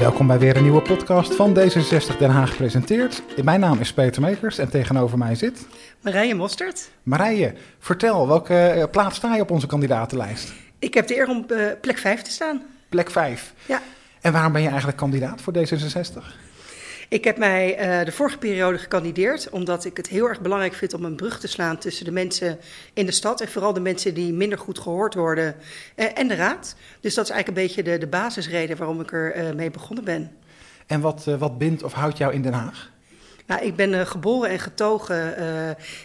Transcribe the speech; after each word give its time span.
Welkom 0.00 0.26
bij 0.26 0.38
weer 0.38 0.56
een 0.56 0.62
nieuwe 0.62 0.82
podcast 0.82 1.34
van 1.34 1.58
D66 1.58 2.18
Den 2.18 2.30
Haag 2.30 2.50
gepresenteerd. 2.50 3.22
Mijn 3.44 3.60
naam 3.60 3.78
is 3.80 3.92
Peter 3.92 4.22
Mekers 4.22 4.58
en 4.58 4.70
tegenover 4.70 5.18
mij 5.18 5.34
zit... 5.34 5.66
Marije 6.00 6.34
Mostert. 6.34 6.90
Marije, 7.02 7.54
vertel, 7.78 8.28
welke 8.28 8.54
eh, 8.54 8.90
plaats 8.90 9.16
sta 9.16 9.34
je 9.34 9.42
op 9.42 9.50
onze 9.50 9.66
kandidatenlijst? 9.66 10.52
Ik 10.78 10.94
heb 10.94 11.06
de 11.06 11.16
eer 11.16 11.28
om 11.28 11.44
uh, 11.48 11.66
plek 11.80 11.98
5 11.98 12.22
te 12.22 12.30
staan. 12.30 12.62
Plek 12.88 13.10
5? 13.10 13.54
Ja. 13.66 13.82
En 14.20 14.32
waarom 14.32 14.52
ben 14.52 14.62
je 14.62 14.68
eigenlijk 14.68 14.98
kandidaat 14.98 15.40
voor 15.40 15.52
D66? 15.56 16.24
Ik 17.10 17.24
heb 17.24 17.38
mij 17.38 17.98
uh, 18.00 18.04
de 18.04 18.12
vorige 18.12 18.38
periode 18.38 18.78
gekandideerd 18.78 19.50
omdat 19.50 19.84
ik 19.84 19.96
het 19.96 20.08
heel 20.08 20.28
erg 20.28 20.40
belangrijk 20.40 20.74
vind 20.74 20.94
om 20.94 21.04
een 21.04 21.16
brug 21.16 21.40
te 21.40 21.48
slaan 21.48 21.78
tussen 21.78 22.04
de 22.04 22.10
mensen 22.10 22.58
in 22.92 23.06
de 23.06 23.12
stad 23.12 23.40
en 23.40 23.48
vooral 23.48 23.72
de 23.72 23.80
mensen 23.80 24.14
die 24.14 24.32
minder 24.32 24.58
goed 24.58 24.78
gehoord 24.78 25.14
worden 25.14 25.54
uh, 25.96 26.18
en 26.18 26.28
de 26.28 26.34
raad. 26.34 26.76
Dus 27.00 27.14
dat 27.14 27.24
is 27.24 27.30
eigenlijk 27.30 27.48
een 27.48 27.66
beetje 27.66 27.82
de, 27.82 27.98
de 27.98 28.06
basisreden 28.06 28.76
waarom 28.76 29.00
ik 29.00 29.12
er 29.12 29.36
uh, 29.36 29.52
mee 29.54 29.70
begonnen 29.70 30.04
ben. 30.04 30.36
En 30.86 31.00
wat, 31.00 31.24
wat 31.24 31.58
bindt 31.58 31.82
of 31.82 31.92
houdt 31.92 32.18
jou 32.18 32.32
in 32.32 32.42
Den 32.42 32.52
Haag? 32.52 32.90
Nou, 33.46 33.64
ik 33.64 33.76
ben 33.76 34.06
geboren 34.06 34.50
en 34.50 34.58
getogen 34.58 35.36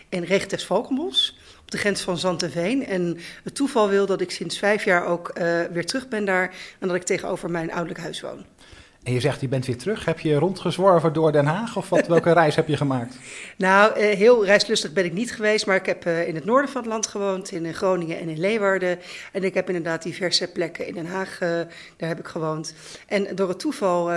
in 0.09 0.23
Regentes 0.23 0.65
Valkenbos 0.65 1.37
op 1.61 1.71
de 1.71 1.77
grens 1.77 2.01
van 2.01 2.17
Zand 2.17 2.43
en 2.43 2.51
Veen. 2.51 2.85
En 2.85 3.17
het 3.43 3.55
toeval 3.55 3.89
wil 3.89 4.05
dat 4.05 4.21
ik 4.21 4.31
sinds 4.31 4.57
vijf 4.57 4.85
jaar 4.85 5.05
ook 5.05 5.33
weer 5.71 5.85
terug 5.85 6.07
ben 6.07 6.25
daar 6.25 6.53
en 6.79 6.87
dat 6.87 6.97
ik 6.97 7.03
tegenover 7.03 7.51
mijn 7.51 7.71
ouderlijk 7.71 7.99
huis 7.99 8.21
woon. 8.21 8.45
En 9.05 9.13
je 9.13 9.19
zegt, 9.19 9.41
je 9.41 9.47
bent 9.47 9.65
weer 9.65 9.77
terug. 9.77 10.05
Heb 10.05 10.19
je 10.19 10.35
rondgezworven 10.35 11.13
door 11.13 11.31
Den 11.31 11.45
Haag 11.45 11.77
of 11.77 11.89
wat, 11.89 12.07
welke 12.07 12.31
reis 12.41 12.55
heb 12.55 12.67
je 12.67 12.77
gemaakt? 12.77 13.17
Nou, 13.57 13.99
heel 13.99 14.45
reislustig 14.45 14.93
ben 14.93 15.05
ik 15.05 15.13
niet 15.13 15.31
geweest, 15.31 15.65
maar 15.65 15.75
ik 15.75 15.85
heb 15.85 16.05
in 16.05 16.35
het 16.35 16.45
noorden 16.45 16.69
van 16.69 16.81
het 16.81 16.89
land 16.89 17.07
gewoond, 17.07 17.51
in 17.51 17.73
Groningen 17.73 18.19
en 18.19 18.29
in 18.29 18.39
Leeuwarden. 18.39 18.99
En 19.31 19.43
ik 19.43 19.53
heb 19.53 19.67
inderdaad 19.67 20.03
diverse 20.03 20.47
plekken 20.47 20.87
in 20.87 20.93
Den 20.93 21.05
Haag, 21.05 21.37
daar 21.39 22.09
heb 22.09 22.19
ik 22.19 22.27
gewoond. 22.27 22.73
En 23.07 23.35
door 23.35 23.49
het 23.49 23.59
toeval 23.59 24.09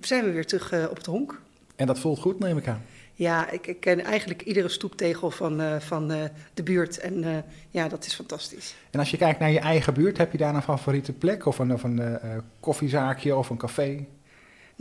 zijn 0.00 0.24
we 0.24 0.30
weer 0.30 0.46
terug 0.46 0.88
op 0.90 0.96
het 0.96 1.06
honk. 1.06 1.40
En 1.76 1.86
dat 1.86 1.98
voelt 1.98 2.18
goed, 2.18 2.38
neem 2.38 2.58
ik 2.58 2.68
aan. 2.68 2.82
Ja, 3.14 3.50
ik, 3.50 3.66
ik 3.66 3.80
ken 3.80 4.04
eigenlijk 4.04 4.42
iedere 4.42 4.68
stoeptegel 4.68 5.30
van, 5.30 5.60
uh, 5.60 5.80
van 5.80 6.12
uh, 6.12 6.22
de 6.54 6.62
buurt. 6.62 6.98
En 6.98 7.22
uh, 7.22 7.36
ja, 7.70 7.88
dat 7.88 8.06
is 8.06 8.14
fantastisch. 8.14 8.74
En 8.90 8.98
als 8.98 9.10
je 9.10 9.16
kijkt 9.16 9.40
naar 9.40 9.50
je 9.50 9.58
eigen 9.58 9.94
buurt, 9.94 10.18
heb 10.18 10.32
je 10.32 10.38
daar 10.38 10.54
een 10.54 10.62
favoriete 10.62 11.12
plek? 11.12 11.46
Of 11.46 11.58
een, 11.58 11.72
of 11.72 11.82
een 11.82 12.18
koffiezaakje 12.60 13.36
of 13.36 13.50
een 13.50 13.56
café? 13.56 14.06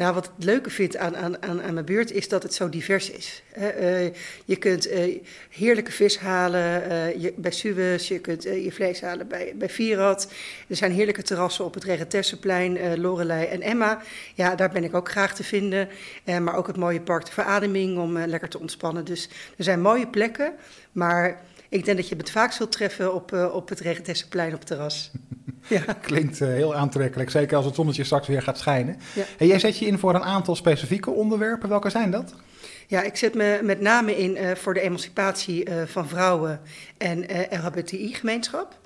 Nou, 0.02 0.14
wat 0.14 0.26
ik 0.26 0.44
leuke 0.44 0.70
vind 0.70 0.98
aan, 0.98 1.18
aan, 1.18 1.44
aan, 1.44 1.62
aan 1.62 1.74
mijn 1.74 1.86
buurt 1.86 2.12
is 2.12 2.28
dat 2.28 2.44
het 2.44 2.54
zo 2.54 2.70
divers 2.70 3.10
is. 3.10 3.44
Uh, 3.58 4.06
je 4.46 4.56
kunt 4.60 4.92
uh, 4.92 5.22
heerlijke 5.50 5.92
vis 5.92 6.18
halen 6.18 6.92
uh, 6.92 7.22
je, 7.22 7.34
bij 7.36 7.52
Suwes, 7.52 8.08
je 8.08 8.20
kunt 8.20 8.44
je 8.44 8.72
vlees 8.72 9.02
halen 9.02 9.28
bij, 9.28 9.54
bij 9.56 9.70
Vierad. 9.70 10.32
Er 10.68 10.76
zijn 10.76 10.92
heerlijke 10.92 11.22
terrassen 11.22 11.66
op 11.66 11.74
het 11.74 11.84
Regentessenplein, 11.84 13.00
Lorelei 13.00 13.46
en 13.46 13.62
Emma. 13.62 14.02
Ja, 14.34 14.56
daar 14.56 14.72
ben 14.72 14.84
ik 14.84 14.96
ook 14.96 15.10
graag 15.10 15.36
te 15.36 15.44
vinden. 15.44 15.90
maar 16.26 16.56
ook 16.56 16.68
het 16.68 16.78
mooie 16.78 17.02
park 17.02 17.26
de 17.26 17.32
verademing 17.32 17.98
om 17.98 18.18
lekker 18.18 18.50
te 18.50 18.60
ontspannen. 18.60 19.06
Dus 19.06 19.30
er 19.58 19.64
zijn 19.64 19.82
mooie 19.82 20.08
plekken, 20.08 20.54
maar 20.92 21.42
ik 21.70 21.86
denk 21.86 21.98
dat 21.98 22.10
je 22.10 22.16
het 22.16 22.32
vaak 22.32 22.52
zult 22.52 22.72
treffen 22.72 23.14
op, 23.14 23.34
op 23.54 23.70
het 23.70 23.80
Regentessenplein 23.80 24.54
op 24.54 24.60
het 24.60 24.68
terras. 24.68 25.12
Ja. 25.68 25.82
Klinkt 26.02 26.40
uh, 26.40 26.48
heel 26.48 26.76
aantrekkelijk, 26.76 27.30
zeker 27.30 27.56
als 27.56 27.66
het 27.66 27.76
zonnetje 27.76 28.04
straks 28.04 28.28
weer 28.28 28.42
gaat 28.42 28.58
schijnen. 28.58 28.98
Ja. 29.14 29.24
En 29.38 29.48
jij 29.48 29.60
zet 29.60 29.78
je 29.78 29.86
in 29.86 30.00
voor 30.00 30.16
een 30.16 30.24
aantal 30.24 30.56
specifieke 30.56 31.12
onderwerpen. 31.12 31.70
Welke 31.70 31.90
zijn 31.90 32.12
dat? 32.12 32.34
Ja, 32.88 33.02
ik 33.02 33.16
zet 33.16 33.34
me 33.34 33.60
met 33.64 33.82
name 33.82 34.18
in 34.18 34.38
uh, 34.38 34.52
voor 34.56 34.74
de 34.74 34.82
emancipatie 34.82 35.70
uh, 35.70 35.84
van 35.86 36.08
vrouwen 36.08 36.62
en 36.98 37.26
LHBTI-gemeenschap. 37.50 38.80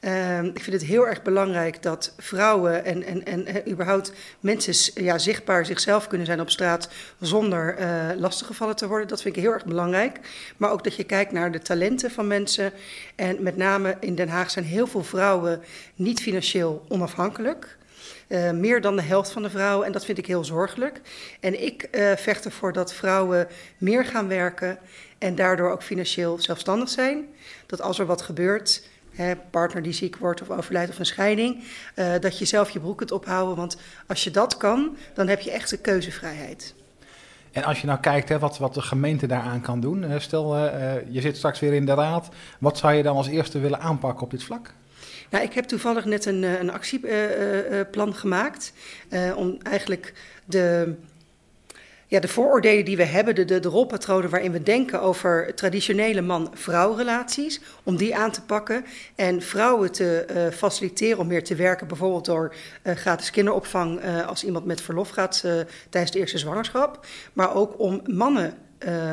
Uh, 0.00 0.42
ik 0.42 0.60
vind 0.60 0.80
het 0.80 0.84
heel 0.84 1.06
erg 1.06 1.22
belangrijk 1.22 1.82
dat 1.82 2.14
vrouwen 2.18 2.84
en, 2.84 3.02
en, 3.02 3.24
en, 3.24 3.46
en 3.46 3.70
überhaupt 3.70 4.12
mensen 4.40 5.04
ja, 5.04 5.18
zichtbaar 5.18 5.66
zichzelf 5.66 6.06
kunnen 6.06 6.26
zijn 6.26 6.40
op 6.40 6.50
straat 6.50 6.88
zonder 7.20 7.78
uh, 7.78 7.86
lastiggevallen 8.16 8.76
te 8.76 8.88
worden. 8.88 9.08
Dat 9.08 9.22
vind 9.22 9.36
ik 9.36 9.42
heel 9.42 9.52
erg 9.52 9.64
belangrijk. 9.64 10.20
Maar 10.56 10.70
ook 10.70 10.84
dat 10.84 10.96
je 10.96 11.04
kijkt 11.04 11.32
naar 11.32 11.52
de 11.52 11.60
talenten 11.60 12.10
van 12.10 12.26
mensen. 12.26 12.72
En 13.14 13.42
met 13.42 13.56
name 13.56 13.96
in 14.00 14.14
Den 14.14 14.28
Haag 14.28 14.50
zijn 14.50 14.64
heel 14.64 14.86
veel 14.86 15.04
vrouwen 15.04 15.62
niet 15.94 16.20
financieel 16.20 16.84
onafhankelijk. 16.88 17.76
Uh, 18.28 18.50
meer 18.50 18.80
dan 18.80 18.96
de 18.96 19.02
helft 19.02 19.30
van 19.30 19.42
de 19.42 19.50
vrouwen 19.50 19.86
en 19.86 19.92
dat 19.92 20.04
vind 20.04 20.18
ik 20.18 20.26
heel 20.26 20.44
zorgelijk. 20.44 21.00
En 21.40 21.62
ik 21.62 21.88
uh, 21.92 22.12
vecht 22.16 22.44
ervoor 22.44 22.72
dat 22.72 22.92
vrouwen 22.92 23.48
meer 23.78 24.04
gaan 24.04 24.28
werken 24.28 24.78
en 25.18 25.34
daardoor 25.34 25.70
ook 25.70 25.82
financieel 25.82 26.38
zelfstandig 26.40 26.88
zijn. 26.88 27.26
Dat 27.66 27.80
als 27.80 27.98
er 27.98 28.06
wat 28.06 28.22
gebeurt, 28.22 28.82
partner 29.50 29.82
die 29.82 29.92
ziek 29.92 30.16
wordt 30.16 30.42
of 30.42 30.50
overlijdt 30.50 30.90
of 30.90 30.98
een 30.98 31.06
scheiding, 31.06 31.64
uh, 31.96 32.14
dat 32.20 32.38
je 32.38 32.44
zelf 32.44 32.70
je 32.70 32.80
broek 32.80 32.98
kunt 32.98 33.12
ophouden. 33.12 33.56
Want 33.56 33.76
als 34.06 34.24
je 34.24 34.30
dat 34.30 34.56
kan, 34.56 34.96
dan 35.14 35.28
heb 35.28 35.40
je 35.40 35.50
echt 35.50 35.70
de 35.70 35.76
keuzevrijheid. 35.76 36.74
En 37.52 37.64
als 37.64 37.80
je 37.80 37.86
nou 37.86 38.00
kijkt 38.00 38.28
hè, 38.28 38.38
wat, 38.38 38.58
wat 38.58 38.74
de 38.74 38.82
gemeente 38.82 39.26
daaraan 39.26 39.60
kan 39.60 39.80
doen, 39.80 40.20
stel 40.20 40.56
uh, 40.56 40.92
je 41.08 41.20
zit 41.20 41.36
straks 41.36 41.60
weer 41.60 41.72
in 41.72 41.86
de 41.86 41.94
raad, 41.94 42.28
wat 42.58 42.78
zou 42.78 42.94
je 42.94 43.02
dan 43.02 43.16
als 43.16 43.28
eerste 43.28 43.58
willen 43.58 43.80
aanpakken 43.80 44.24
op 44.24 44.30
dit 44.30 44.42
vlak? 44.42 44.72
Nou, 45.30 45.44
ik 45.44 45.52
heb 45.52 45.64
toevallig 45.64 46.04
net 46.04 46.24
een, 46.24 46.42
een 46.42 46.70
actieplan 46.70 48.14
gemaakt 48.14 48.72
om 49.36 49.58
eigenlijk 49.62 50.12
de, 50.44 50.94
ja, 52.08 52.20
de 52.20 52.28
vooroordelen 52.28 52.84
die 52.84 52.96
we 52.96 53.04
hebben, 53.04 53.34
de, 53.34 53.44
de, 53.44 53.68
rolpatronen 53.68 54.30
waarin 54.30 54.52
we 54.52 54.62
denken 54.62 55.00
over 55.00 55.54
traditionele 55.54 56.20
man-vrouw 56.20 56.94
relaties, 56.94 57.60
om 57.82 57.96
die 57.96 58.16
aan 58.16 58.30
te 58.30 58.42
pakken 58.42 58.84
en 59.14 59.42
vrouwen 59.42 59.92
te 59.92 60.26
uh, 60.30 60.56
faciliteren 60.56 61.18
om 61.18 61.26
meer 61.26 61.44
te 61.44 61.54
werken, 61.54 61.86
bijvoorbeeld 61.86 62.24
door 62.24 62.54
uh, 62.82 62.94
gratis 62.94 63.30
kinderopvang 63.30 64.04
uh, 64.04 64.26
als 64.26 64.44
iemand 64.44 64.64
met 64.64 64.80
verlof 64.80 65.08
gaat 65.08 65.44
tijdens 65.90 66.12
de 66.12 66.18
eerste 66.18 66.38
zwangerschap, 66.38 67.06
maar 67.32 67.54
ook 67.54 67.80
om 67.80 68.00
mannen 68.04 68.54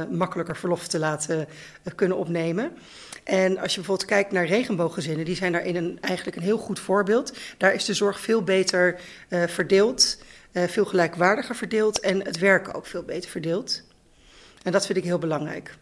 makkelijker 0.09 0.55
verlof 0.55 0.87
te 0.87 0.99
laten 0.99 1.47
kunnen 1.95 2.17
opnemen. 2.17 2.71
En 3.23 3.57
als 3.57 3.71
je 3.71 3.77
bijvoorbeeld 3.77 4.09
kijkt 4.09 4.31
naar 4.31 4.45
regenbooggezinnen, 4.45 5.25
die 5.25 5.35
zijn 5.35 5.51
daarin 5.51 5.75
een, 5.75 5.97
eigenlijk 6.01 6.37
een 6.37 6.43
heel 6.43 6.57
goed 6.57 6.79
voorbeeld. 6.79 7.37
Daar 7.57 7.73
is 7.73 7.85
de 7.85 7.93
zorg 7.93 8.19
veel 8.19 8.43
beter 8.43 8.99
verdeeld, 9.29 10.17
veel 10.53 10.85
gelijkwaardiger 10.85 11.55
verdeeld 11.55 11.99
en 11.99 12.25
het 12.25 12.39
werken 12.39 12.73
ook 12.73 12.85
veel 12.85 13.03
beter 13.03 13.29
verdeeld. 13.29 13.83
En 14.63 14.71
dat 14.71 14.85
vind 14.85 14.97
ik 14.97 15.03
heel 15.03 15.19
belangrijk. 15.19 15.77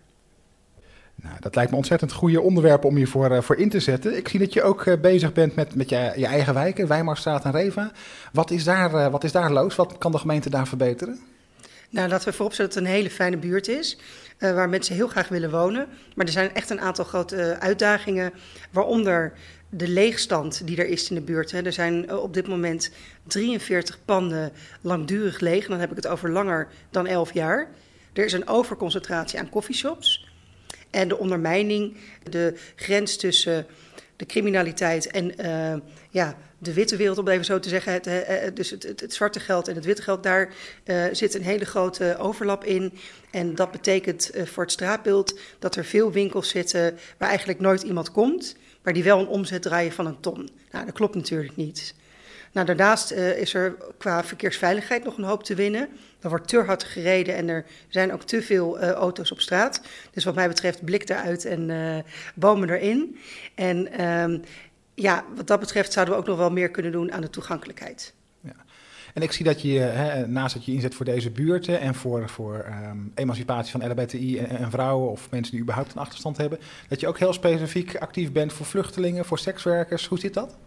Nou, 1.15 1.35
dat 1.39 1.55
lijkt 1.55 1.71
me 1.71 1.77
ontzettend 1.77 2.11
goede 2.11 2.41
onderwerpen 2.41 2.89
om 2.89 2.97
je 2.97 3.07
voor, 3.07 3.31
uh, 3.31 3.41
voor 3.41 3.57
in 3.57 3.69
te 3.69 3.79
zetten. 3.79 4.17
Ik 4.17 4.27
zie 4.27 4.39
dat 4.39 4.53
je 4.53 4.61
ook 4.61 4.85
uh, 4.85 4.99
bezig 5.01 5.33
bent 5.33 5.55
met, 5.55 5.75
met 5.75 5.89
je, 5.89 6.13
je 6.15 6.25
eigen 6.25 6.53
wijken, 6.53 6.87
Weimarstraat 6.87 7.45
en 7.45 7.51
Reva. 7.51 7.91
Wat 8.31 8.51
is, 8.51 8.63
daar, 8.63 8.93
uh, 8.93 9.07
wat 9.07 9.23
is 9.23 9.31
daar 9.31 9.51
los? 9.51 9.75
Wat 9.75 9.97
kan 9.97 10.11
de 10.11 10.17
gemeente 10.17 10.49
daar 10.49 10.67
verbeteren? 10.67 11.19
Nou, 11.89 12.09
laten 12.09 12.27
we 12.27 12.33
vooropstellen 12.33 12.71
dat 12.71 12.79
het 12.79 12.89
een 12.89 12.95
hele 12.95 13.09
fijne 13.09 13.37
buurt 13.37 13.67
is. 13.67 13.97
Waar 14.39 14.69
mensen 14.69 14.95
heel 14.95 15.07
graag 15.07 15.27
willen 15.27 15.51
wonen. 15.51 15.87
Maar 16.15 16.25
er 16.25 16.31
zijn 16.31 16.53
echt 16.53 16.69
een 16.69 16.81
aantal 16.81 17.05
grote 17.05 17.57
uitdagingen. 17.59 18.33
Waaronder 18.71 19.33
de 19.73 19.87
leegstand 19.87 20.67
die 20.67 20.77
er 20.77 20.87
is 20.87 21.09
in 21.09 21.15
de 21.15 21.21
buurt. 21.21 21.51
Hè. 21.51 21.61
Er 21.61 21.73
zijn 21.73 22.05
uh, 22.05 22.23
op 22.23 22.33
dit 22.33 22.47
moment 22.47 22.91
43 23.23 23.99
panden 24.05 24.51
langdurig 24.81 25.39
leeg. 25.39 25.63
En 25.63 25.69
dan 25.69 25.79
heb 25.79 25.89
ik 25.89 25.95
het 25.95 26.07
over 26.07 26.31
langer 26.31 26.67
dan 26.89 27.07
11 27.07 27.33
jaar. 27.33 27.69
Er 28.13 28.25
is 28.25 28.33
een 28.33 28.47
overconcentratie 28.47 29.39
aan 29.39 29.49
coffeeshops. 29.49 30.29
En 30.89 31.07
de 31.07 31.17
ondermijning, 31.17 31.97
de 32.29 32.53
grens 32.75 33.17
tussen 33.17 33.65
de 34.15 34.25
criminaliteit 34.25 35.07
en 35.07 35.33
ja, 36.09 36.37
de 36.57 36.73
witte 36.73 36.95
wereld, 36.95 37.17
om 37.17 37.25
het 37.25 37.33
even 37.33 37.45
zo 37.45 37.59
te 37.59 37.69
zeggen. 37.69 37.93
Het, 37.93 38.07
uh, 38.07 38.13
dus 38.53 38.69
het, 38.69 38.83
het, 38.83 39.13
zwarte 39.13 39.39
geld 39.39 39.67
en 39.67 39.75
het 39.75 39.85
witte 39.85 40.01
geld, 40.01 40.23
daar 40.23 40.53
zit 41.11 41.33
een 41.33 41.43
hele 41.43 41.65
grote 41.65 42.17
overlap 42.19 42.63
in. 42.63 42.93
En 43.31 43.55
dat 43.55 43.71
betekent 43.71 44.31
voor 44.43 44.63
het 44.63 44.71
straatbeeld 44.71 45.39
dat 45.59 45.75
er 45.75 45.85
veel 45.85 46.11
winkels 46.11 46.49
zitten 46.49 46.97
waar 47.17 47.29
eigenlijk 47.29 47.59
nooit 47.59 47.81
iemand 47.81 48.11
komt, 48.11 48.55
maar 48.83 48.93
die 48.93 49.03
wel 49.03 49.19
een 49.19 49.27
omzet 49.27 49.61
draaien 49.61 49.91
van 49.91 50.05
een 50.05 50.19
ton. 50.19 50.49
Nou, 50.71 50.85
dat 50.85 50.93
klopt 50.93 51.15
natuurlijk 51.15 51.55
niet. 51.55 51.93
Nou, 52.51 52.65
daarnaast 52.65 53.11
is 53.11 53.53
er 53.53 53.75
qua 53.97 54.23
verkeersveiligheid 54.23 55.03
nog 55.03 55.17
een 55.17 55.23
hoop 55.23 55.43
te 55.43 55.55
winnen. 55.55 55.89
Er 56.21 56.29
wordt 56.29 56.47
te 56.47 56.59
hard 56.59 56.83
gereden 56.83 57.35
en 57.35 57.49
er 57.49 57.65
zijn 57.87 58.13
ook 58.13 58.23
te 58.23 58.41
veel 58.41 58.79
auto's 58.79 59.31
op 59.31 59.39
straat. 59.39 59.81
Dus 60.11 60.23
wat 60.23 60.35
mij 60.35 60.47
betreft 60.47 60.85
blik 60.85 61.09
eruit 61.09 61.45
en 61.45 62.03
bomen 62.35 62.69
erin. 62.69 63.17
En 63.55 63.91
ehm, 63.91 64.39
ja, 64.93 65.25
wat 65.35 65.47
dat 65.47 65.59
betreft 65.59 65.91
zouden 65.91 66.13
we 66.13 66.19
ook 66.19 66.27
nog 66.27 66.37
wel 66.37 66.51
meer 66.51 66.71
kunnen 66.71 66.91
doen 66.91 67.11
aan 67.11 67.21
de 67.21 67.29
toegankelijkheid. 67.29 68.13
En 69.13 69.21
ik 69.21 69.31
zie 69.31 69.45
dat 69.45 69.61
je, 69.61 69.79
hè, 69.79 70.27
naast 70.27 70.53
dat 70.53 70.65
je 70.65 70.71
inzet 70.73 70.95
voor 70.95 71.05
deze 71.05 71.29
buurten 71.29 71.79
en 71.79 71.95
voor, 71.95 72.29
voor 72.29 72.65
um, 72.89 73.11
emancipatie 73.15 73.71
van 73.71 73.89
LHBTI 73.89 74.37
en, 74.37 74.57
en, 74.57 74.71
vrouwen 74.71 75.11
of 75.11 75.27
mensen 75.31 75.51
die 75.51 75.61
überhaupt 75.61 75.93
een 75.93 76.01
achterstand 76.01 76.37
hebben, 76.37 76.59
dat 76.87 76.99
je 76.99 77.07
ook 77.07 77.19
heel 77.19 77.33
specifiek 77.33 77.95
actief 77.95 78.31
bent 78.31 78.53
voor 78.53 78.65
vluchtelingen, 78.65 79.25
voor 79.25 79.39
sekswerkers. 79.39 80.07
Hoe 80.07 80.19
zit 80.19 80.33
dat? 80.33 80.57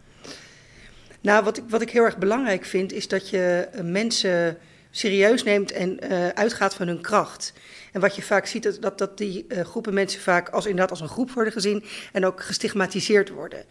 Nou, 1.21 1.45
wat 1.45 1.59
ik, 1.59 1.65
wat 1.69 1.83
ik 1.83 1.91
heel 1.91 2.05
erg 2.05 2.19
belangrijk 2.19 2.65
vind, 2.65 2.93
is 2.93 3.09
dat 3.09 3.31
je 3.31 3.69
mensen 3.83 4.59
serieus 4.97 5.43
neemt 5.43 5.73
en 5.73 5.99
uh, 6.05 6.29
uitgaat 6.29 6.75
van 6.75 6.87
hun 6.87 7.01
kracht. 7.01 7.53
En 7.93 8.01
wat 8.01 8.17
je 8.17 8.23
vaak 8.23 8.47
ziet, 8.47 8.65
is 8.65 8.81
dat, 8.81 8.99
dat 8.99 9.19
die 9.19 9.45
uh, 9.49 9.61
groepen 9.61 9.95
mensen 9.95 10.21
vaak 10.21 10.49
als 10.49 10.65
inderdaad 10.65 10.91
als 10.91 11.01
een 11.01 11.09
groep 11.09 11.31
worden 11.31 11.53
gezien 11.53 11.85
en 12.13 12.27
ook 12.27 12.43
gestigmatiseerd 12.43 13.29
worden. 13.29 13.65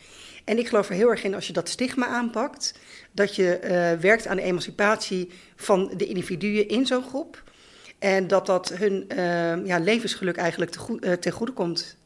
En 0.45 0.57
ik 0.57 0.67
geloof 0.67 0.89
er 0.89 0.95
heel 0.95 1.09
erg 1.09 1.23
in 1.23 1.35
als 1.35 1.47
je 1.47 1.53
dat 1.53 1.69
stigma 1.69 2.07
aanpakt, 2.07 2.73
dat 3.11 3.35
je 3.35 3.59
uh, 3.63 4.01
werkt 4.01 4.27
aan 4.27 4.35
de 4.35 4.41
emancipatie 4.41 5.29
van 5.55 5.93
de 5.97 6.05
individuen 6.05 6.67
in 6.67 6.85
zo'n 6.85 7.03
groep. 7.03 7.43
En 7.99 8.27
dat 8.27 8.45
dat 8.45 8.69
hun 8.69 9.05
ja, 9.65 9.79
levensgeluk 9.79 10.37
eigenlijk 10.37 10.71
te 10.71 10.79
goed, 10.79 11.21
ten 11.21 11.31
goede 11.31 11.51
komt. 11.51 11.97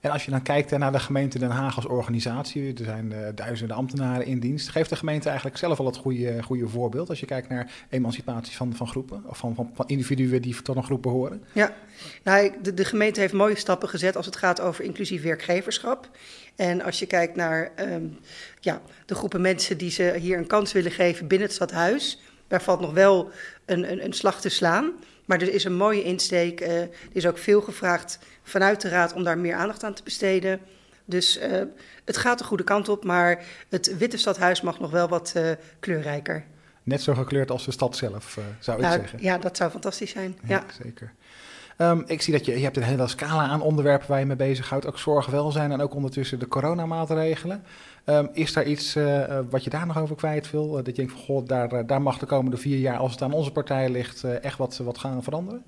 En 0.00 0.10
als 0.10 0.24
je 0.24 0.30
dan 0.30 0.42
kijkt 0.42 0.78
naar 0.78 0.92
de 0.92 0.98
gemeente 0.98 1.38
Den 1.38 1.50
Haag 1.50 1.76
als 1.76 1.86
organisatie, 1.86 2.74
er 2.74 2.84
zijn 2.84 3.12
uh, 3.12 3.18
duizenden 3.34 3.76
ambtenaren 3.76 4.26
in 4.26 4.40
dienst. 4.40 4.68
Geeft 4.68 4.90
de 4.90 4.96
gemeente 4.96 5.28
eigenlijk 5.28 5.58
zelf 5.58 5.78
al 5.78 5.86
het 5.86 5.96
goede, 5.96 6.42
goede 6.42 6.68
voorbeeld 6.68 7.08
als 7.08 7.20
je 7.20 7.26
kijkt 7.26 7.48
naar 7.48 7.72
emancipatie 7.88 8.56
van, 8.56 8.74
van 8.74 8.88
groepen 8.88 9.22
of 9.26 9.38
van, 9.38 9.54
van, 9.54 9.86
individuen 9.86 10.42
die 10.42 10.62
tot 10.62 10.76
een 10.76 10.84
groep 10.84 11.02
behoren? 11.02 11.42
Ja, 11.52 11.74
nou, 12.22 12.52
de, 12.62 12.74
de, 12.74 12.84
gemeente 12.84 13.20
heeft 13.20 13.32
mooie 13.32 13.56
stappen 13.56 13.88
gezet 13.88 14.16
als 14.16 14.26
het 14.26 14.36
gaat 14.36 14.60
over 14.60 14.84
inclusief 14.84 15.22
werkgeverschap. 15.22 16.10
En 16.56 16.82
als 16.82 16.98
je 16.98 17.06
kijkt 17.06 17.36
naar 17.36 17.72
um, 17.80 18.18
ja, 18.60 18.80
de 19.06 19.14
groepen 19.14 19.40
mensen 19.40 19.78
die 19.78 19.90
ze 19.90 20.14
hier 20.20 20.38
een 20.38 20.46
kans 20.46 20.72
willen 20.72 20.92
geven 20.92 21.26
binnen 21.26 21.46
het 21.46 21.56
stadhuis, 21.56 22.20
daar 22.48 22.62
valt 22.62 22.80
nog 22.80 22.92
wel 22.92 23.30
een, 23.64 23.92
een, 23.92 24.04
een 24.04 24.12
slag 24.12 24.40
te 24.40 24.48
slaan. 24.48 24.92
Maar 25.28 25.42
er 25.42 25.54
is 25.54 25.64
een 25.64 25.76
mooie 25.76 26.02
insteek. 26.02 26.60
Uh, 26.60 26.80
er 26.80 26.88
is 27.12 27.26
ook 27.26 27.38
veel 27.38 27.60
gevraagd 27.60 28.18
vanuit 28.42 28.80
de 28.80 28.88
Raad 28.88 29.12
om 29.12 29.24
daar 29.24 29.38
meer 29.38 29.54
aandacht 29.54 29.84
aan 29.84 29.94
te 29.94 30.02
besteden. 30.02 30.60
Dus 31.04 31.40
uh, 31.40 31.62
het 32.04 32.16
gaat 32.16 32.38
de 32.38 32.44
goede 32.44 32.64
kant 32.64 32.88
op, 32.88 33.04
maar 33.04 33.44
het 33.68 33.96
Witte 33.96 34.16
Stadhuis 34.16 34.60
mag 34.60 34.80
nog 34.80 34.90
wel 34.90 35.08
wat 35.08 35.32
uh, 35.36 35.50
kleurrijker. 35.80 36.44
Net 36.82 37.02
zo 37.02 37.14
gekleurd 37.14 37.50
als 37.50 37.64
de 37.64 37.70
stad 37.70 37.96
zelf, 37.96 38.38
zou 38.58 38.80
nou, 38.80 38.94
ik 38.94 39.00
zeggen. 39.00 39.22
Ja, 39.22 39.38
dat 39.38 39.56
zou 39.56 39.70
fantastisch 39.70 40.10
zijn. 40.10 40.38
Ja, 40.42 40.64
ja. 40.66 40.82
zeker. 40.82 41.12
Um, 41.80 42.02
ik 42.06 42.22
zie 42.22 42.32
dat 42.32 42.44
je, 42.44 42.52
je 42.52 42.64
hebt 42.64 42.76
een 42.76 42.82
hele 42.82 43.08
scala 43.08 43.46
aan 43.46 43.60
onderwerpen 43.60 44.08
waar 44.08 44.18
je 44.18 44.26
mee 44.26 44.36
bezighoudt. 44.36 44.86
Ook 44.86 44.98
zorg, 44.98 45.26
welzijn 45.26 45.72
en 45.72 45.80
ook 45.80 45.94
ondertussen 45.94 46.38
de 46.38 46.48
coronamaatregelen. 46.48 47.62
Um, 48.04 48.28
is 48.32 48.52
daar 48.52 48.64
iets 48.64 48.96
uh, 48.96 49.38
wat 49.50 49.64
je 49.64 49.70
daar 49.70 49.86
nog 49.86 49.98
over 49.98 50.16
kwijt 50.16 50.50
wil? 50.50 50.68
Uh, 50.68 50.74
dat 50.74 50.86
je 50.86 50.92
denkt 50.92 51.12
van, 51.12 51.20
goh, 51.20 51.46
daar, 51.46 51.86
daar 51.86 52.02
mag 52.02 52.18
de 52.18 52.26
komende 52.26 52.56
vier 52.56 52.78
jaar, 52.78 52.96
als 52.96 53.12
het 53.12 53.22
aan 53.22 53.32
onze 53.32 53.50
partij 53.50 53.90
ligt, 53.90 54.24
echt 54.24 54.58
wat, 54.58 54.76
wat 54.76 54.98
gaan 54.98 55.22
veranderen? 55.22 55.62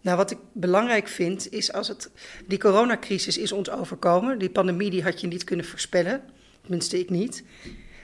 Nou, 0.00 0.16
wat 0.16 0.30
ik 0.30 0.38
belangrijk 0.52 1.08
vind, 1.08 1.52
is 1.52 1.72
als 1.72 1.88
het... 1.88 2.10
Die 2.46 2.58
coronacrisis 2.58 3.38
is 3.38 3.52
ons 3.52 3.70
overkomen. 3.70 4.38
Die 4.38 4.50
pandemie 4.50 4.90
die 4.90 5.02
had 5.02 5.20
je 5.20 5.26
niet 5.26 5.44
kunnen 5.44 5.66
voorspellen. 5.66 6.20
Tenminste, 6.60 6.98
ik 6.98 7.10
niet. 7.10 7.44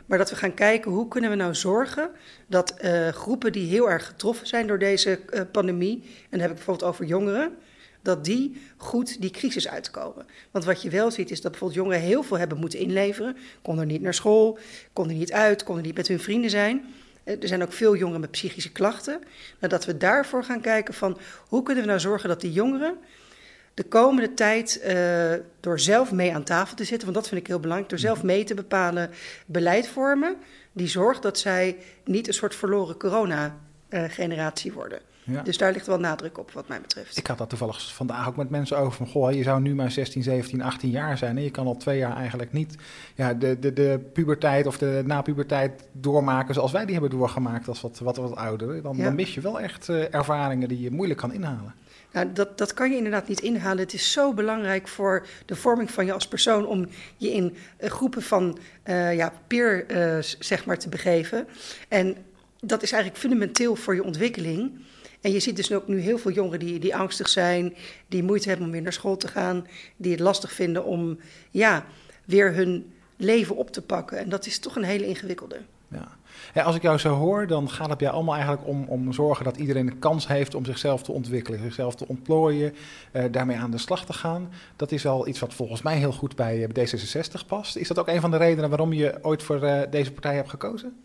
Maar 0.07 0.19
dat 0.19 0.31
we 0.31 0.37
gaan 0.37 0.55
kijken 0.55 0.91
hoe 0.91 1.09
kunnen 1.09 1.31
we 1.31 1.37
nou 1.37 1.55
zorgen 1.55 2.11
dat 2.47 2.75
uh, 2.85 3.09
groepen 3.09 3.53
die 3.53 3.69
heel 3.69 3.91
erg 3.91 4.07
getroffen 4.07 4.47
zijn 4.47 4.67
door 4.67 4.79
deze 4.79 5.21
uh, 5.31 5.41
pandemie, 5.53 6.03
en 6.03 6.31
dan 6.31 6.41
heb 6.41 6.51
ik 6.51 6.57
bijvoorbeeld 6.57 6.91
over 6.91 7.05
jongeren, 7.05 7.57
dat 8.03 8.25
die 8.25 8.63
goed 8.77 9.21
die 9.21 9.31
crisis 9.31 9.69
uitkomen. 9.69 10.27
Want 10.51 10.65
wat 10.65 10.83
je 10.83 10.91
wel 10.91 11.11
ziet 11.11 11.31
is 11.31 11.41
dat 11.41 11.51
bijvoorbeeld 11.51 11.81
jongeren 11.81 12.03
heel 12.03 12.23
veel 12.23 12.39
hebben 12.39 12.59
moeten 12.59 12.79
inleveren. 12.79 13.37
Konden 13.63 13.87
niet 13.87 14.01
naar 14.01 14.15
school, 14.15 14.59
konden 14.93 15.17
niet 15.17 15.33
uit, 15.33 15.63
konden 15.63 15.85
niet 15.85 15.97
met 15.97 16.09
hun 16.09 16.21
vrienden 16.21 16.51
zijn. 16.51 16.85
Er 17.25 17.49
zijn 17.49 17.63
ook 17.63 17.73
veel 17.73 17.97
jongeren 17.97 18.21
met 18.21 18.31
psychische 18.31 18.73
klachten. 18.73 19.21
Nou, 19.59 19.73
dat 19.73 19.85
we 19.85 19.97
daarvoor 19.97 20.45
gaan 20.45 20.61
kijken 20.61 20.95
van 20.95 21.19
hoe 21.49 21.63
kunnen 21.63 21.83
we 21.83 21.89
nou 21.89 22.01
zorgen 22.01 22.29
dat 22.29 22.41
die 22.41 22.53
jongeren 22.53 22.97
de 23.75 23.85
komende 23.85 24.35
tijd 24.35 24.81
uh, 24.87 25.33
door 25.61 25.81
zelf 25.81 26.13
mee 26.13 26.35
aan 26.35 26.43
tafel 26.45 26.77
te 26.77 26.85
zitten, 26.85 27.05
want 27.05 27.19
dat 27.19 27.29
vind 27.29 27.41
ik 27.41 27.47
heel 27.47 27.61
belangrijk, 27.61 27.91
door 27.91 27.99
zelf 27.99 28.23
mee 28.23 28.45
te 28.45 28.55
bepalen 28.55 29.11
beleid 29.47 29.89
vormen 29.89 30.37
die 30.75 30.89
zorgt 30.89 31.23
dat 31.23 31.39
zij 31.39 31.77
niet 32.05 32.27
een 32.29 32.35
soort 32.35 32.55
verloren 32.55 32.97
corona-generatie 32.97 34.71
uh, 34.71 34.77
worden. 34.77 35.01
Ja. 35.27 35.43
Dus 35.43 35.59
daar 35.59 35.73
ligt 35.73 35.87
wel 35.87 35.99
nadruk 35.99 36.39
op, 36.39 36.51
wat 36.51 36.69
mij 36.69 36.81
betreft. 36.81 37.17
Ik 37.17 37.27
had 37.27 37.39
dat 37.39 37.49
toevallig 37.49 37.95
vandaag 37.95 38.29
ook 38.29 38.37
met 38.37 38.51
mensen 38.51 38.79
over 38.79 38.93
van... 38.93 39.07
goh, 39.07 39.33
je 39.33 39.43
zou 39.43 39.61
nu 39.61 39.75
maar 39.75 39.91
16, 39.91 40.23
17, 40.23 40.63
18 40.63 40.91
jaar 40.91 41.19
zijn... 41.19 41.37
en 41.37 41.43
je 41.43 41.51
kan 41.51 41.67
al 41.67 41.77
twee 41.77 41.99
jaar 41.99 42.17
eigenlijk 42.17 42.53
niet 42.53 42.77
ja, 43.15 43.35
de, 43.35 43.59
de, 43.59 43.73
de 43.73 44.01
puberteit 44.13 44.67
of 44.67 44.79
de 44.79 45.03
napuberteit 45.07 45.89
doormaken... 45.93 46.55
zoals 46.55 46.73
wij 46.73 46.85
die 46.85 46.93
hebben 46.93 47.11
doorgemaakt 47.11 47.69
als 47.69 47.81
wat, 47.81 47.99
wat, 47.99 48.17
wat 48.17 48.37
ouder. 48.37 48.83
Dan, 48.83 48.97
ja. 48.97 49.05
dan 49.05 49.15
mis 49.15 49.35
je 49.35 49.41
wel 49.41 49.61
echt 49.61 49.89
uh, 49.89 50.15
ervaringen 50.15 50.69
die 50.69 50.81
je 50.81 50.91
moeilijk 50.91 51.21
kan 51.21 51.33
inhalen. 51.33 51.75
Nou, 52.15 52.33
dat, 52.33 52.59
dat 52.59 52.75
kan 52.75 52.91
je 52.91 52.97
inderdaad 52.97 53.29
niet 53.29 53.41
inhalen. 53.41 53.79
Het 53.79 53.93
is 53.93 54.13
zo 54.13 54.33
belangrijk 54.33 54.89
voor 54.89 55.27
de 55.47 55.57
vorming 55.57 55.91
van 55.91 56.07
je 56.07 56.13
als 56.13 56.29
persoon 56.29 56.67
om 56.67 56.87
je 57.17 57.33
in 57.33 57.57
uh, 57.81 57.91
groepen 57.91 58.23
van 58.23 58.59
uh, 58.85 59.15
ja, 59.15 59.33
peer 59.47 59.91
uh, 59.91 60.23
zeg 60.39 60.65
maar, 60.65 60.79
te 60.79 60.89
begeven. 60.89 61.47
En 61.89 62.17
dat 62.61 62.83
is 62.83 62.93
eigenlijk 62.93 63.23
fundamenteel 63.23 63.77
voor 63.77 63.95
je 63.95 64.05
ontwikkeling. 64.05 64.73
En 65.21 65.33
je 65.33 65.41
ziet 65.41 65.57
dus 65.57 65.73
ook 65.73 65.89
nu 65.89 65.99
heel 65.99 66.19
veel 66.19 66.31
jongeren 66.31 66.59
die, 66.59 66.79
die 66.79 66.97
angstig 66.97 67.29
zijn, 67.29 67.75
die 68.09 68.23
moeite 68.23 68.49
hebben 68.49 68.67
om 68.67 68.73
weer 68.73 68.83
naar 68.83 68.93
school 68.93 69.17
te 69.17 69.29
gaan, 69.29 69.67
die 69.97 70.13
het 70.13 70.21
lastig 70.21 70.53
vinden 70.53 70.85
om 70.85 71.19
ja, 71.51 71.85
weer 72.25 72.55
hun 72.55 72.93
leven 73.17 73.57
op 73.57 73.71
te 73.71 73.83
pakken. 73.83 74.19
En 74.19 74.29
dat 74.29 74.47
is 74.47 74.59
toch 74.59 74.77
een 74.77 74.85
hele 74.85 75.07
ingewikkelde. 75.07 75.61
Ja. 75.89 76.09
Ja, 76.55 76.63
als 76.63 76.77
ik 76.77 76.83
jou 76.83 76.99
zo 76.99 77.15
hoor, 77.15 77.47
dan 77.47 77.71
gaat 77.71 77.89
het 77.89 77.99
bij 77.99 78.07
jou 78.07 78.19
allemaal 78.19 78.35
eigenlijk 78.35 78.67
om, 78.67 78.85
om 78.89 79.13
zorgen 79.13 79.45
dat 79.45 79.57
iedereen 79.57 79.87
een 79.87 79.99
kans 79.99 80.29
heeft 80.29 80.55
om 80.55 80.65
zichzelf 80.65 81.03
te 81.03 81.13
ontwikkelen, 81.13 81.61
zichzelf 81.61 81.95
te 81.95 82.09
ontplooien, 82.09 82.75
uh, 83.13 83.25
daarmee 83.31 83.57
aan 83.57 83.71
de 83.71 83.79
slag 83.79 84.07
te 84.07 84.13
gaan. 84.13 84.53
Dat 84.77 84.93
is 84.93 85.07
al 85.07 85.29
iets 85.29 85.39
wat 85.39 85.55
volgens 85.55 85.83
mij 85.83 85.97
heel 85.97 86.13
goed 86.13 86.37
bij, 86.37 86.69
bij 86.73 86.89
D66 86.89 87.47
past. 87.47 87.77
Is 87.77 87.89
dat 87.89 87.99
ook 87.99 88.09
een 88.09 88.21
van 88.21 88.31
de 88.31 88.37
redenen 88.37 88.69
waarom 88.69 88.93
je 88.93 89.19
ooit 89.23 89.43
voor 89.43 89.63
uh, 89.65 89.81
deze 89.91 90.13
partij 90.13 90.35
hebt 90.35 90.51
gekozen? 90.51 90.97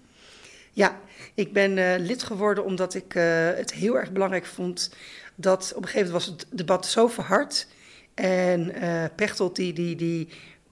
Ja, 0.71 0.99
ik 1.33 1.53
ben 1.53 1.77
uh, 1.77 1.93
lid 1.97 2.23
geworden 2.23 2.65
omdat 2.65 2.93
ik 2.93 3.13
het 3.55 3.73
heel 3.73 3.97
erg 3.97 4.11
belangrijk 4.11 4.45
vond 4.45 4.93
dat 5.35 5.73
op 5.75 5.81
een 5.81 5.89
gegeven 5.89 6.11
moment 6.11 6.25
was 6.25 6.35
het 6.35 6.47
debat 6.57 6.85
zo 6.85 7.07
verhard. 7.07 7.67
En 8.13 8.73
Pechtold 9.15 9.55
die, 9.55 9.73
die, 9.73 9.95
die 9.95 10.27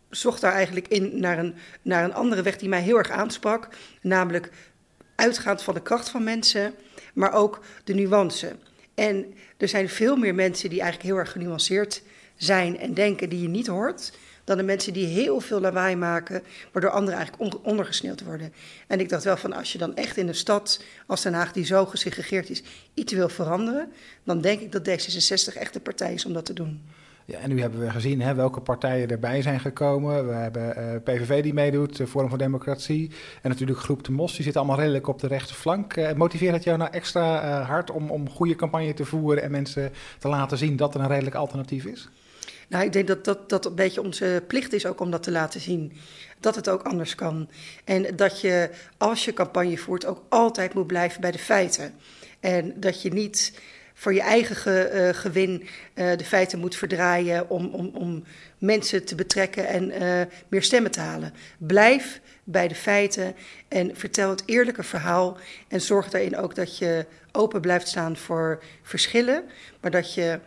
zocht 0.09 0.41
daar 0.41 0.53
eigenlijk 0.53 0.87
in 0.87 1.19
naar 1.19 1.37
een, 1.39 1.55
naar 1.81 2.03
een 2.03 2.13
andere 2.13 2.41
weg 2.41 2.57
die 2.57 2.69
mij 2.69 2.81
heel 2.81 2.97
erg 2.97 3.09
aansprak. 3.09 3.67
Namelijk 4.01 4.51
uitgaand 5.15 5.61
van 5.63 5.73
de 5.73 5.81
kracht 5.81 6.09
van 6.09 6.23
mensen, 6.23 6.73
maar 7.13 7.33
ook 7.33 7.59
de 7.83 7.93
nuance. 7.93 8.55
En 8.95 9.33
er 9.57 9.67
zijn 9.67 9.89
veel 9.89 10.15
meer 10.15 10.35
mensen 10.35 10.69
die 10.69 10.81
eigenlijk 10.81 11.09
heel 11.09 11.19
erg 11.19 11.31
genuanceerd 11.31 12.01
zijn 12.35 12.79
en 12.79 12.93
denken 12.93 13.29
die 13.29 13.41
je 13.41 13.47
niet 13.47 13.67
hoort. 13.67 14.11
Dan 14.43 14.57
de 14.57 14.63
mensen 14.63 14.93
die 14.93 15.05
heel 15.05 15.39
veel 15.39 15.59
lawaai 15.59 15.95
maken, 15.95 16.43
waardoor 16.71 16.91
anderen 16.91 17.19
eigenlijk 17.19 17.53
on 17.53 17.63
ondergesneeuwd 17.63 18.23
worden. 18.23 18.53
En 18.87 18.99
ik 18.99 19.09
dacht 19.09 19.23
wel 19.23 19.37
van 19.37 19.53
als 19.53 19.71
je 19.71 19.77
dan 19.77 19.95
echt 19.95 20.17
in 20.17 20.27
een 20.27 20.35
stad 20.35 20.83
als 21.07 21.21
Den 21.21 21.33
Haag, 21.33 21.51
die 21.51 21.65
zo 21.65 21.85
gesegregeerd 21.85 22.49
is, 22.49 22.63
iets 22.93 23.13
wil 23.13 23.29
veranderen, 23.29 23.91
dan 24.23 24.41
denk 24.41 24.61
ik 24.61 24.71
dat 24.71 24.89
D66 24.89 25.57
echt 25.57 25.73
de 25.73 25.79
partij 25.79 26.13
is 26.13 26.25
om 26.25 26.33
dat 26.33 26.45
te 26.45 26.53
doen. 26.53 26.81
Ja, 27.27 27.39
en 27.39 27.49
nu 27.49 27.61
hebben 27.61 27.79
we 27.79 27.89
gezien 27.89 28.21
hè, 28.21 28.33
welke 28.35 28.61
partijen 28.61 29.09
erbij 29.09 29.41
zijn 29.41 29.59
gekomen. 29.59 30.27
We 30.27 30.33
hebben 30.33 30.77
uh, 30.77 31.01
PVV 31.03 31.43
die 31.43 31.53
meedoet, 31.53 31.97
de 31.97 32.07
Forum 32.07 32.29
voor 32.29 32.37
Democratie. 32.37 33.11
En 33.41 33.49
natuurlijk 33.49 33.79
Groep 33.79 34.03
de 34.03 34.11
Mos, 34.11 34.35
die 34.35 34.43
zit 34.43 34.57
allemaal 34.57 34.77
redelijk 34.77 35.07
op 35.07 35.19
de 35.19 35.27
rechterflank. 35.27 35.95
Uh, 35.95 36.11
motiveert 36.13 36.53
het 36.53 36.63
jou 36.63 36.77
nou 36.77 36.91
extra 36.91 37.43
uh, 37.43 37.67
hard 37.67 37.91
om, 37.91 38.11
om 38.11 38.29
goede 38.29 38.55
campagne 38.55 38.93
te 38.93 39.05
voeren 39.05 39.43
en 39.43 39.51
mensen 39.51 39.91
te 40.19 40.27
laten 40.27 40.57
zien 40.57 40.75
dat 40.75 40.95
er 40.95 41.01
een 41.01 41.07
redelijk 41.07 41.35
alternatief 41.35 41.85
is? 41.85 42.09
Nou, 42.67 42.85
ik 42.85 42.93
denk 42.93 43.07
dat 43.07 43.25
dat, 43.25 43.49
dat 43.49 43.65
een 43.65 43.75
beetje 43.75 44.01
onze 44.01 44.43
plicht 44.47 44.73
is 44.73 44.85
ook 44.85 44.99
om 44.99 45.11
dat 45.11 45.23
te 45.23 45.31
laten 45.31 45.61
zien. 45.61 45.93
Dat 46.39 46.55
het 46.55 46.69
ook 46.69 46.83
anders 46.83 47.15
kan. 47.15 47.49
En 47.83 48.15
dat 48.15 48.41
je, 48.41 48.69
als 48.97 49.25
je 49.25 49.33
campagne 49.33 49.77
voert, 49.77 50.05
ook 50.05 50.21
altijd 50.29 50.73
moet 50.73 50.87
blijven 50.87 51.21
bij 51.21 51.31
de 51.31 51.39
feiten. 51.39 51.93
En 52.39 52.73
dat 52.75 53.01
je 53.01 53.13
niet 53.13 53.59
voor 53.99 54.13
je 54.13 54.21
eigen 54.21 54.55
ge, 54.55 54.91
uh, 54.93 55.19
gewin 55.19 55.67
uh, 55.95 56.17
de 56.17 56.23
feiten 56.25 56.59
moet 56.59 56.75
verdraaien 56.75 57.49
om, 57.49 57.65
om, 57.73 57.91
om 57.93 58.23
mensen 58.57 59.05
te 59.05 59.15
betrekken 59.15 59.67
en 59.67 59.91
uh, 60.01 60.21
meer 60.47 60.63
stemmen 60.63 60.91
te 60.91 60.99
halen. 60.99 61.33
Blijf 61.57 62.21
bij 62.43 62.67
de 62.67 62.75
feiten 62.75 63.35
en 63.67 63.95
vertel 63.95 64.29
het 64.29 64.43
eerlijke 64.45 64.83
verhaal 64.83 65.37
en 65.67 65.81
zorg 65.81 66.09
daarin 66.09 66.37
ook 66.37 66.55
dat 66.55 66.77
je 66.77 67.05
open 67.31 67.61
blijft 67.61 67.87
staan 67.87 68.17
voor 68.17 68.63
verschillen, 68.81 69.43
maar 69.81 69.91
dat 69.91 70.13
je 70.13 70.39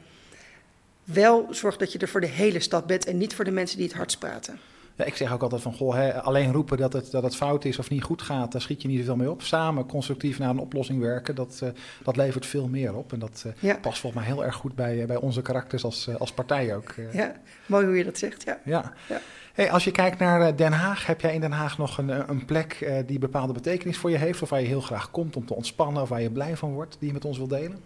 wel 1.04 1.46
zorgt 1.50 1.78
dat 1.78 1.92
je 1.92 1.98
er 1.98 2.08
voor 2.08 2.20
de 2.20 2.26
hele 2.26 2.60
stad 2.60 2.86
bent 2.86 3.06
en 3.06 3.18
niet 3.18 3.34
voor 3.34 3.44
de 3.44 3.50
mensen 3.50 3.76
die 3.76 3.86
het 3.86 3.96
hardst 3.96 4.18
praten. 4.18 4.69
Ik 5.06 5.16
zeg 5.16 5.32
ook 5.32 5.42
altijd 5.42 5.62
van, 5.62 5.72
goh, 5.72 5.94
hè, 5.94 6.22
alleen 6.22 6.52
roepen 6.52 6.76
dat 6.76 6.92
het, 6.92 7.10
dat 7.10 7.22
het 7.22 7.36
fout 7.36 7.64
is 7.64 7.78
of 7.78 7.90
niet 7.90 8.02
goed 8.02 8.22
gaat, 8.22 8.52
daar 8.52 8.60
schiet 8.60 8.82
je 8.82 8.88
niet 8.88 8.98
zoveel 8.98 9.16
mee 9.16 9.30
op. 9.30 9.42
Samen 9.42 9.86
constructief 9.86 10.38
naar 10.38 10.50
een 10.50 10.58
oplossing 10.58 11.00
werken, 11.00 11.34
dat, 11.34 11.60
uh, 11.62 11.68
dat 12.02 12.16
levert 12.16 12.46
veel 12.46 12.68
meer 12.68 12.94
op. 12.94 13.12
En 13.12 13.18
dat 13.18 13.44
uh, 13.46 13.52
ja. 13.58 13.76
past 13.76 13.98
volgens 14.00 14.22
mij 14.22 14.32
heel 14.32 14.44
erg 14.44 14.54
goed 14.54 14.74
bij, 14.74 14.96
uh, 14.96 15.06
bij 15.06 15.16
onze 15.16 15.42
karakters 15.42 15.84
als, 15.84 16.08
als 16.18 16.32
partij 16.32 16.76
ook. 16.76 16.94
Ja, 17.12 17.32
mooi 17.66 17.86
hoe 17.86 17.96
je 17.96 18.04
dat 18.04 18.18
zegt, 18.18 18.42
ja. 18.44 18.58
ja. 18.64 18.92
ja. 19.08 19.20
Hey, 19.52 19.70
als 19.70 19.84
je 19.84 19.90
kijkt 19.90 20.18
naar 20.18 20.56
Den 20.56 20.72
Haag, 20.72 21.06
heb 21.06 21.20
jij 21.20 21.34
in 21.34 21.40
Den 21.40 21.52
Haag 21.52 21.78
nog 21.78 21.98
een, 21.98 22.30
een 22.30 22.44
plek 22.44 23.02
die 23.06 23.18
bepaalde 23.18 23.52
betekenis 23.52 23.98
voor 23.98 24.10
je 24.10 24.16
heeft? 24.16 24.42
Of 24.42 24.48
waar 24.48 24.60
je 24.60 24.66
heel 24.66 24.80
graag 24.80 25.10
komt 25.10 25.36
om 25.36 25.46
te 25.46 25.54
ontspannen 25.54 26.02
of 26.02 26.08
waar 26.08 26.22
je 26.22 26.30
blij 26.30 26.56
van 26.56 26.72
wordt, 26.72 26.96
die 26.98 27.08
je 27.08 27.14
met 27.14 27.24
ons 27.24 27.38
wil 27.38 27.48
delen? 27.48 27.80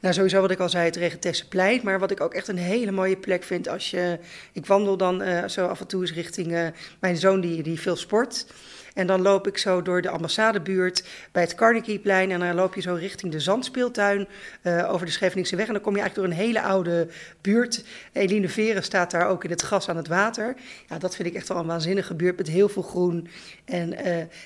Nou, 0.00 0.14
sowieso 0.14 0.40
wat 0.40 0.50
ik 0.50 0.58
al 0.58 0.68
zei, 0.68 0.84
het 0.84 0.96
Regentesseplein. 0.96 1.80
Maar 1.82 1.98
wat 1.98 2.10
ik 2.10 2.20
ook 2.20 2.34
echt 2.34 2.48
een 2.48 2.58
hele 2.58 2.90
mooie 2.90 3.16
plek 3.16 3.42
vind 3.42 3.68
als 3.68 3.90
je... 3.90 4.18
Ik 4.52 4.66
wandel 4.66 4.96
dan 4.96 5.22
uh, 5.22 5.48
zo 5.48 5.66
af 5.66 5.80
en 5.80 5.86
toe 5.86 6.00
eens 6.00 6.12
richting 6.12 6.52
uh, 6.52 6.66
mijn 7.00 7.16
zoon 7.16 7.40
die, 7.40 7.62
die 7.62 7.80
veel 7.80 7.96
sport. 7.96 8.46
En 8.94 9.06
dan 9.06 9.22
loop 9.22 9.46
ik 9.46 9.58
zo 9.58 9.82
door 9.82 10.02
de 10.02 10.08
ambassadebuurt 10.08 11.04
bij 11.32 11.42
het 11.42 11.54
Carnegieplein. 11.54 12.30
En 12.30 12.40
dan 12.40 12.54
loop 12.54 12.74
je 12.74 12.80
zo 12.80 12.94
richting 12.94 13.32
de 13.32 13.40
Zandspeeltuin 13.40 14.28
uh, 14.62 14.92
over 14.92 15.06
de 15.06 15.12
Scheveningse 15.12 15.56
weg. 15.56 15.66
En 15.66 15.72
dan 15.72 15.82
kom 15.82 15.94
je 15.94 16.00
eigenlijk 16.00 16.28
door 16.28 16.38
een 16.38 16.46
hele 16.46 16.62
oude 16.62 17.08
buurt. 17.40 17.84
Eline 18.12 18.48
Veren 18.48 18.82
staat 18.82 19.10
daar 19.10 19.28
ook 19.28 19.44
in 19.44 19.50
het 19.50 19.62
gras 19.62 19.88
aan 19.88 19.96
het 19.96 20.08
water. 20.08 20.54
Ja, 20.88 20.98
dat 20.98 21.16
vind 21.16 21.28
ik 21.28 21.34
echt 21.34 21.48
wel 21.48 21.58
een 21.58 21.66
waanzinnige 21.66 22.14
buurt 22.14 22.36
met 22.36 22.48
heel 22.48 22.68
veel 22.68 22.82
groen. 22.82 23.28
En 23.64 23.94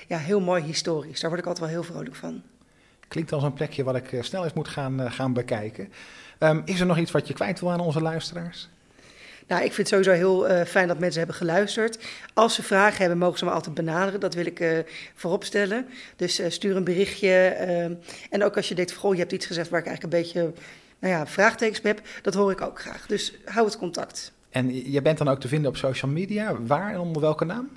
ja, 0.07 0.17
heel 0.17 0.39
mooi 0.39 0.63
historisch. 0.63 1.19
Daar 1.19 1.29
word 1.29 1.41
ik 1.41 1.47
altijd 1.47 1.65
wel 1.65 1.81
heel 1.81 1.91
vrolijk 1.93 2.15
van. 2.15 2.50
Klinkt 3.11 3.31
als 3.31 3.43
een 3.43 3.53
plekje 3.53 3.83
wat 3.83 3.95
ik 3.95 4.17
snel 4.19 4.43
eens 4.43 4.53
moet 4.53 4.67
gaan, 4.67 5.11
gaan 5.11 5.33
bekijken. 5.33 5.89
Um, 6.39 6.61
is 6.65 6.79
er 6.79 6.85
nog 6.85 6.97
iets 6.97 7.11
wat 7.11 7.27
je 7.27 7.33
kwijt 7.33 7.59
wil 7.59 7.71
aan 7.71 7.79
onze 7.79 8.01
luisteraars? 8.01 8.69
Nou, 9.47 9.63
ik 9.63 9.73
vind 9.73 9.77
het 9.77 9.87
sowieso 9.87 10.11
heel 10.11 10.51
uh, 10.51 10.61
fijn 10.65 10.87
dat 10.87 10.99
mensen 10.99 11.17
hebben 11.17 11.35
geluisterd. 11.35 11.99
Als 12.33 12.55
ze 12.55 12.63
vragen 12.63 12.97
hebben, 12.97 13.17
mogen 13.17 13.39
ze 13.39 13.45
me 13.45 13.51
altijd 13.51 13.75
benaderen. 13.75 14.19
Dat 14.19 14.33
wil 14.33 14.45
ik 14.45 14.59
uh, 14.59 14.79
voorop 15.15 15.43
stellen. 15.43 15.87
Dus 16.15 16.39
uh, 16.39 16.49
stuur 16.49 16.75
een 16.75 16.83
berichtje. 16.83 17.31
en 18.29 18.43
ook 18.43 18.55
als 18.55 18.69
je 18.69 18.75
denkt, 18.75 18.93
goh, 18.93 19.13
je 19.13 19.19
hebt 19.19 19.31
iets 19.31 19.45
gezegd 19.45 19.69
waar 19.69 19.79
ik 19.79 19.85
eigenlijk 19.85 20.15
een 20.15 20.21
beetje 20.21 20.53
nou 20.99 21.13
ja, 21.13 21.27
vraagtekens 21.27 21.81
heb. 21.83 22.01
Dat 22.21 22.33
hoor 22.33 22.51
ik 22.51 22.61
ook 22.61 22.79
graag. 22.79 23.05
Dus 23.05 23.33
hou 23.45 23.65
het 23.65 23.77
contact. 23.77 24.31
En 24.49 24.91
je 24.91 25.01
bent 25.01 25.17
dan 25.17 25.27
ook 25.27 25.39
te 25.39 25.47
vinden 25.47 25.69
op 25.69 25.77
social 25.77 26.11
media. 26.11 26.61
Waar 26.61 26.93
en 26.93 26.99
onder 26.99 27.21
welke 27.21 27.45
naam? 27.45 27.69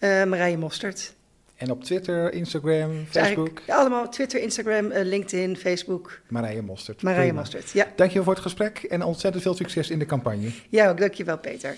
Marije 0.00 0.58
Mostert. 0.58 1.14
En 1.56 1.70
op 1.70 1.84
Twitter, 1.84 2.32
Instagram, 2.32 3.06
Facebook? 3.08 3.62
Ja, 3.66 3.76
allemaal 3.76 4.08
Twitter, 4.08 4.40
Instagram, 4.40 4.86
uh, 4.86 5.02
LinkedIn, 5.02 5.56
Facebook. 5.56 6.20
Marije 6.28 6.62
Mostert. 6.62 7.02
Marije 7.02 7.32
Mostert, 7.32 7.70
ja. 7.70 7.86
Dankjewel 7.96 8.24
voor 8.24 8.32
het 8.32 8.42
gesprek 8.42 8.78
en 8.78 9.02
ontzettend 9.02 9.42
veel 9.42 9.54
succes 9.54 9.90
in 9.90 9.98
de 9.98 10.06
campagne. 10.06 10.50
Ja, 10.68 10.90
ook 10.90 10.98
dankjewel 10.98 11.38
Peter. 11.38 11.76